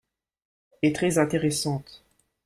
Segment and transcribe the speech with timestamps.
[0.81, 2.03] est très intéressante.